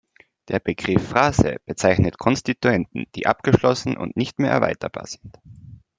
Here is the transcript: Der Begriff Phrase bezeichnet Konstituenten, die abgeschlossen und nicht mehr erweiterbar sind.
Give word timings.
Der 0.47 0.59
Begriff 0.59 1.09
Phrase 1.09 1.57
bezeichnet 1.67 2.17
Konstituenten, 2.17 3.05
die 3.13 3.27
abgeschlossen 3.27 3.95
und 3.95 4.17
nicht 4.17 4.39
mehr 4.39 4.49
erweiterbar 4.49 5.05
sind. 5.05 5.37